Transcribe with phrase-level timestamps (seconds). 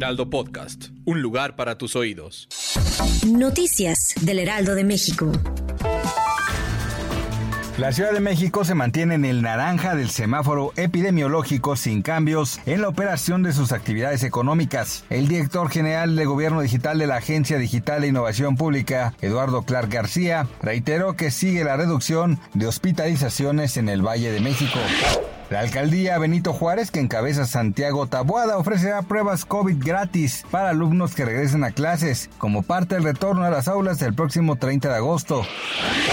[0.00, 2.48] Heraldo Podcast, un lugar para tus oídos.
[3.26, 5.30] Noticias del Heraldo de México.
[7.76, 12.80] La Ciudad de México se mantiene en el naranja del semáforo epidemiológico sin cambios en
[12.80, 15.04] la operación de sus actividades económicas.
[15.10, 19.90] El director general de Gobierno Digital de la Agencia Digital de Innovación Pública, Eduardo Clark
[19.92, 24.78] García, reiteró que sigue la reducción de hospitalizaciones en el Valle de México.
[25.50, 31.24] La alcaldía Benito Juárez, que encabeza Santiago Tabuada, ofrecerá pruebas COVID gratis para alumnos que
[31.24, 35.42] regresen a clases, como parte del retorno a las aulas el próximo 30 de agosto.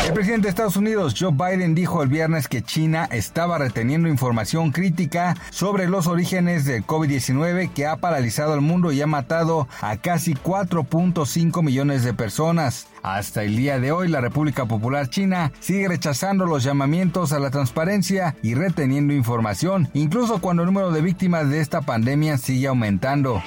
[0.08, 4.72] El presidente de Estados Unidos, Joe Biden, dijo el viernes que China estaba reteniendo información
[4.72, 9.98] crítica sobre los orígenes del COVID-19 que ha paralizado al mundo y ha matado a
[9.98, 12.88] casi 4.5 millones de personas.
[13.04, 17.52] Hasta el día de hoy, la República Popular China sigue rechazando los llamamientos a la
[17.52, 23.42] transparencia y reteniendo información, incluso cuando el número de víctimas de esta pandemia sigue aumentando.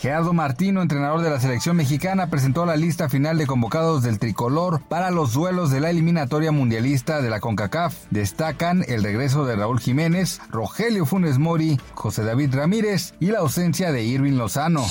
[0.00, 4.80] Gerardo Martino, entrenador de la selección mexicana, presentó la lista final de convocados del tricolor
[4.88, 7.94] para los duelos de la eliminatoria mundialista de la CONCACAF.
[8.08, 13.92] Destacan el regreso de Raúl Jiménez, Rogelio Funes Mori, José David Ramírez y la ausencia
[13.92, 14.86] de Irving Lozano.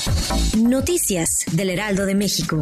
[0.59, 2.61] Noticias del Heraldo de México.